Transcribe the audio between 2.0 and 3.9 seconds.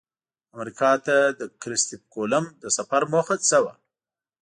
کولمب د سفر موخه څه وه؟